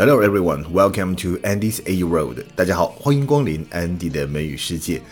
[0.00, 2.42] Hello everyone, welcome to Andy's A Road。
[2.56, 5.02] 大家好，欢迎光临 Andy 的美语世界。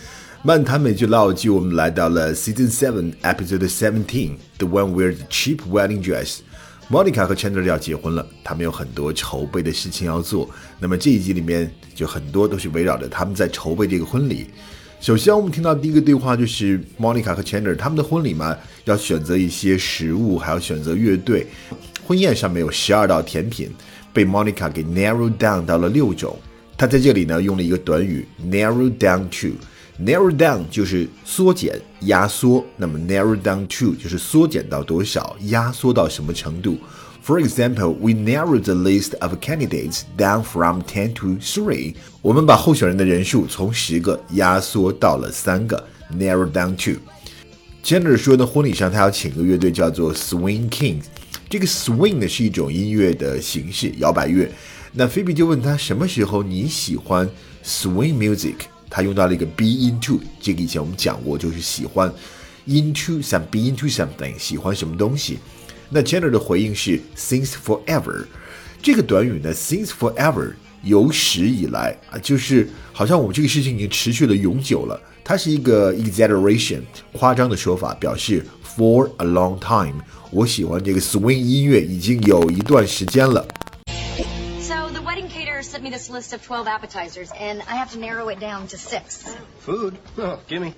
[0.43, 6.39] 漫谈美剧老友记，我们来到了 Season Seven Episode Seventeen，The One Where the Cheap Wedding Dress。
[6.89, 10.49] Monica 和 Chandler 要结婚了，他们有很多筹备的事情要做。
[10.81, 14.47] 那么这一集里面就很多都是围绕着他们在筹备这个婚礼。
[15.03, 21.47] 首先，我们听到第一个对话就是 Monica 和 Chandler 他们的婚礼嘛，要选择一些食物，还要选择乐队。
[22.07, 23.71] 婚宴上面有十二道甜品。
[24.19, 26.37] 被 Monica 给 narrow down 到了六种。
[26.77, 29.55] 他在这里呢用了一个短语 narrow down to。
[30.05, 36.77] narrow down 就是缩减、压缩，那么 narrow down to 就是缩减到多少，压缩到什么程度。
[37.25, 41.95] For example, we narrowed the list of candidates down from ten to three.
[42.21, 46.99] 我们把候选人的人数从十个压缩到了三个，narrow down to。
[47.85, 51.05] Chandler 说呢，婚礼上他要请个乐队叫做 Swing Kings。
[51.49, 54.51] 这个 swing 呢是一种音乐的形式，摇摆乐。
[54.93, 57.29] 那菲比就问他什么时候你喜欢
[57.65, 58.57] swing music？
[58.91, 62.13] 他用到了一个 be into，这个以前我们讲过，就是喜欢
[62.67, 65.39] into some be into something，喜欢什么东西。
[65.91, 68.27] 那 Chandler 的回应是 since forever。
[68.83, 75.01] 这个短语呢，since forever 有史以来啊，就是好像我们这个事情已经持续了永久了。
[75.25, 76.81] 它是一个 exaggeration
[77.13, 78.45] 夸张的说法，表示
[78.78, 80.04] for a long time。
[80.32, 83.46] 我喜欢这个 swing 音乐已经有一段时间了。
[84.62, 88.30] So the wedding caterer sent me this list of 12 appetizers, and I have to narrow
[88.30, 89.36] it down to six.
[89.60, 89.98] Food?
[90.18, 90.74] Oh, gimme.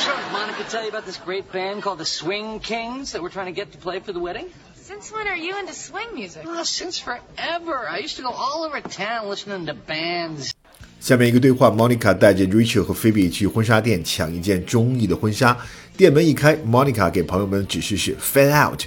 [0.00, 3.46] Sure, Monica tell you about this great band called the Swing Kings that we're trying
[3.46, 4.50] to get to play for the wedding?
[4.74, 6.46] Since when are you into swing music?
[6.46, 7.88] Well, since forever.
[7.88, 10.51] I used to go all over town listening to bands.
[11.02, 15.56] 下面一个对话，Monica 带着 Rachel 和 Phoebe 去婚纱店抢一件中意的婚纱。
[15.96, 18.82] 店门一开，Monica 给朋友们的指示是 fan out，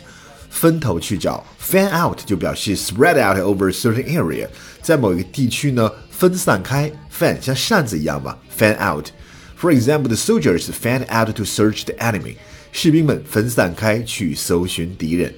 [0.50, 1.45] 分头去找。
[1.62, 4.48] fan out 就表示 spread out over a certain area，
[4.81, 6.92] 在某一个地区呢分散开。
[7.17, 12.36] fan 像扇子一样嘛，fan out。For example, the soldiers fan out to search the enemy。
[12.72, 15.33] 士兵们分散开去搜寻敌人。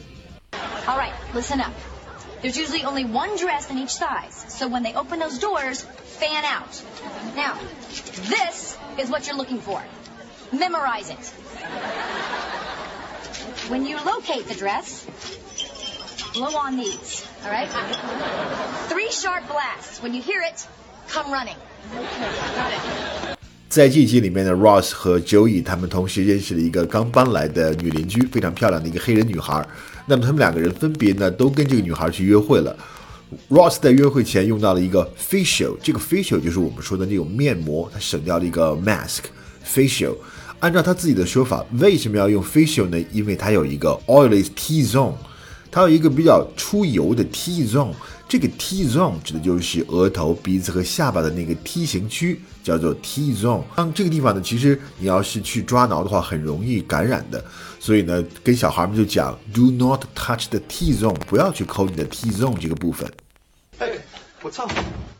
[0.85, 1.71] All right, listen up.
[2.41, 5.81] There's usually only one dress in each size, so when they open those doors,
[6.19, 6.81] fan out.
[7.35, 7.57] Now,
[8.29, 9.81] this is what you're looking for.
[10.51, 11.33] Memorize it.
[13.69, 15.05] When you locate the dress,
[16.33, 17.69] blow on these, all right?
[18.89, 20.01] Three sharp blasts.
[20.01, 20.67] When you hear it,
[21.09, 21.57] come running.
[21.93, 23.37] Got it.
[23.69, 29.65] 在这一集里面呢，Ross 和 Joey 他们同时认识了一个刚搬来的女邻居，非常漂亮的一个黑人女孩。
[30.05, 32.77] 那么他们两个人分别呢都跟这个女孩去约会了。
[33.50, 39.20] Ross 在约会前用到了一个 facial，这个 facial 就是我们说的那种面膜，他省掉了一个 mask
[39.66, 40.14] facial。
[40.60, 42.98] 按照他自己的说法，为什么要用 facial 呢？
[43.12, 45.14] 因为它有一个 oily T zone，
[45.70, 47.92] 它有一个比较出油的 T zone。
[48.28, 53.63] 这个 T zone 指的就是额头、鼻子和下巴的那个 T 型区，叫做 T zone。
[53.75, 57.43] 像这个地方呢，其实你要是去抓挠的话，很容易感染的。
[57.79, 63.11] 所以呢，跟小孩们就讲，Do not touch the T zone，不要去抠你的 T zone 这个部分。
[63.79, 63.99] Hey,
[64.41, 64.71] what's up?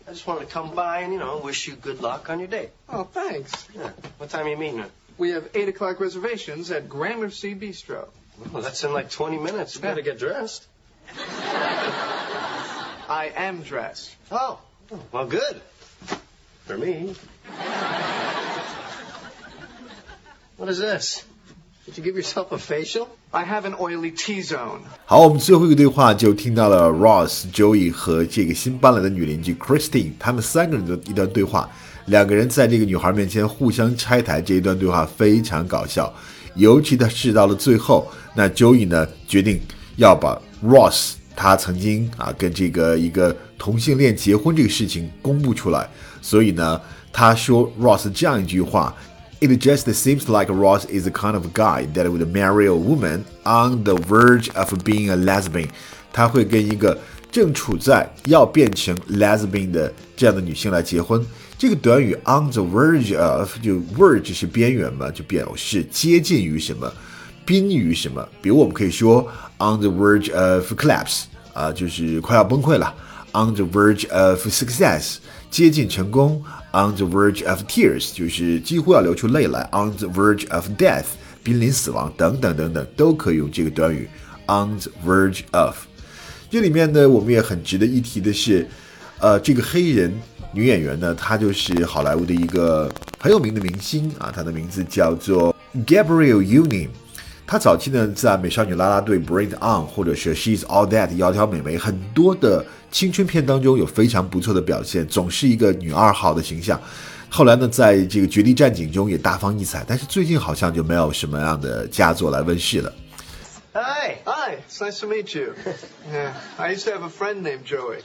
[0.06, 2.48] I just wanted to come by and, you know, wish you good luck on your
[2.48, 2.70] date.
[2.88, 3.52] Oh, thanks.
[3.76, 3.92] Yeah.
[4.20, 4.90] What time are you meeting her?
[5.18, 8.08] We have 8 o'clock reservations at Gramercy Bistro.
[8.52, 9.76] Well, that's in like 20 minutes.
[9.76, 10.68] You better get dressed.
[13.10, 14.12] I am dressed.
[14.32, 14.60] Oh,
[15.12, 15.62] well, good.
[16.66, 17.16] For me.
[20.59, 21.23] What is this?
[21.87, 23.07] Did you give yourself a facial?
[23.33, 24.81] I have an oily T zone.
[25.07, 31.71] 好，我们最后一个对话就听到了 Ross、Joey 和这个新搬来的女邻居 Christine 他们三个人的一段对话。
[32.07, 36.13] 两个人在这个女孩面前互相拆台，这一段对话非常搞笑。
[36.57, 39.61] 尤其的是到了最后，那 Joey 呢决定
[39.95, 45.89] 要把 Ross 他曾经啊跟这个一个同性恋结婚这个事情公布出来，
[46.21, 46.81] 所以呢
[47.13, 48.93] 他说 Ross 这样一句话。
[49.40, 53.84] It just seems like Ross is the kind of guy that would marry a woman on
[53.84, 55.68] the verge of being a lesbian。
[56.14, 56.98] 他会跟一个
[57.30, 61.22] 正处在要变成 lesbian 的这样的女性来结婚。
[61.58, 66.90] 这个短语 on the verge of 就 verge 是边缘嘛，就表示接近于什么，
[67.46, 68.26] 濒于什么。
[68.42, 69.28] 比如我们可以说
[69.58, 71.24] on the verge of collapse
[71.54, 72.94] 啊，就是快要崩溃了。
[73.34, 75.16] On the verge of success，
[75.50, 76.42] 接近成功。
[76.79, 79.69] On the verge of tears，就是几乎要流出泪来。
[79.73, 81.07] On the verge of death，
[81.43, 84.09] 濒临死亡，等等等等，都可以用这个短语。
[84.47, 85.75] On the verge of，
[86.49, 88.65] 这里面呢，我们也很值得一提的是，
[89.19, 90.15] 呃，这个黑人
[90.53, 92.89] 女演员呢，她就是好莱坞的一个
[93.19, 95.53] 很有名的明星啊，她的名字叫做
[95.85, 96.91] Gabriel Union。
[97.45, 106.81] 她早期呢，在《美少女啦啦队》Bring It On，或者是 She's All That 窈窕美眉，很多的青春片当中有非常不错的表现，总是一个女二号的形象。
[107.31, 112.93] 后来呢，在这个《绝地战警》中也大放异彩，但是最近好像就没有什么样的佳作来问世了。
[113.75, 114.17] Hi.
[114.25, 115.55] Hi, it's nice to meet you.
[116.11, 118.01] Yeah, I used to have a friend named Joey.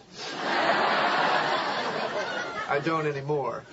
[2.70, 3.64] I don't anymore.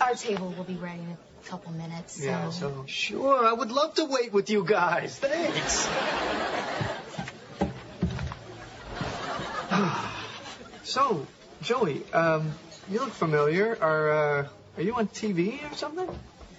[0.00, 2.20] Our table will be ready in a couple minutes.
[2.20, 2.24] So.
[2.24, 5.18] Yeah, so Sure, I would love to wait with you guys.
[5.18, 5.88] Thanks.
[10.94, 11.26] So
[11.60, 12.52] Joey, um,
[12.88, 13.76] you look familiar.
[13.80, 16.08] Are uh, are you on TV or something?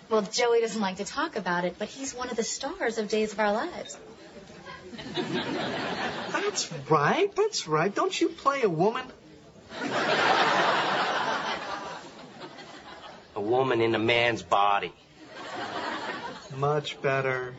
[0.10, 3.08] Well, Joey doesn't like to talk about it, but he's one of the stars of
[3.08, 3.98] Days of Our Lives.
[6.34, 7.34] That's right.
[7.34, 7.96] That's right.
[7.96, 9.06] Don't you play a woman?
[13.36, 14.92] A woman in a man's body.
[16.58, 17.54] Much better.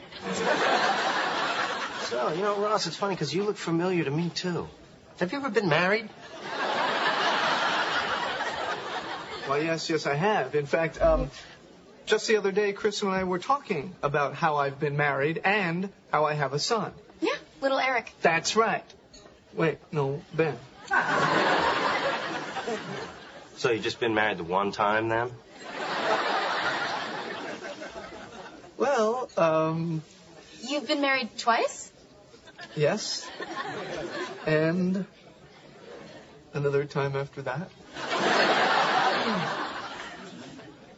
[2.11, 4.69] So, you know, Ross, it's funny because you look familiar to me, too.
[5.19, 6.09] Have you ever been married?
[9.49, 10.55] Well, yes, yes, I have.
[10.55, 11.31] In fact, um,
[12.05, 15.89] just the other day, Chris and I were talking about how I've been married and
[16.11, 16.93] how I have a son.
[17.21, 18.13] Yeah, little Eric.
[18.23, 18.85] That's right.
[19.55, 20.57] Wait, no, Ben.
[23.57, 25.31] So you've just been married the one time, then?
[28.77, 30.03] Well, um,
[30.63, 31.91] You've been married twice?
[32.75, 33.27] yes.
[34.47, 35.07] And
[36.53, 37.71] another time after that.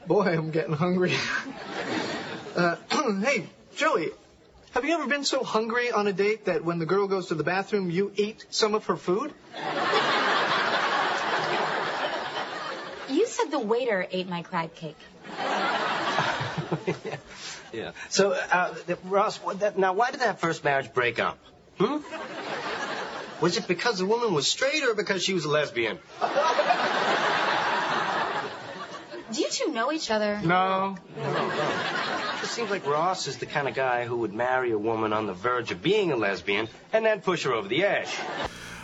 [0.06, 1.12] Boy, I'm getting hungry.
[2.56, 2.76] uh,
[3.22, 3.46] hey,
[3.76, 4.10] Joey,
[4.72, 7.34] have you ever been so hungry on a date that when the girl goes to
[7.34, 9.32] the bathroom, you eat some of her food?
[13.08, 14.98] You said the waiter ate my crab cake.
[17.72, 17.92] Yeah.
[18.08, 21.38] So, uh, Ross, what that, now why did that first marriage break up?
[21.78, 21.98] Hmm?
[23.42, 25.98] Was it because the woman was straight or because she was a lesbian?
[29.30, 30.40] Do you two know each other?
[30.42, 30.94] No.
[30.94, 31.50] no.
[32.42, 35.26] It seems like Ross is the kind of guy who would marry a woman on
[35.26, 38.08] the verge of being a lesbian and then push her over the edge.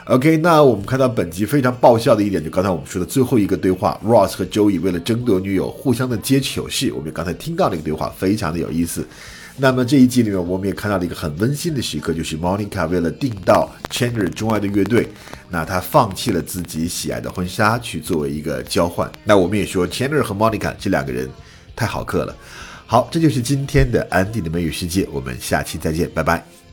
[0.06, 6.90] OK，那我们看到本集非常爆笑的一点，就刚才我们说的最后一个对话，Ross 和 Joey 为了争夺女友，互相的接球戏。
[6.90, 9.08] 我们刚才听到那个对话，非常的有意思。
[9.56, 15.08] 那么这一季里面，我们也看到了一个很温馨的时刻，就是 Monica 为了订到 Chandler 钟爱的乐队，
[15.48, 19.10] 那她放弃了自己喜爱的婚纱去作为一个交换。
[19.22, 21.30] 那我们也说 Chandler 和 Monica 这两个人
[21.76, 22.36] 太好客了。
[22.86, 26.63] 好，这就是今天的安迪的美语世界，我们下期再见，拜拜。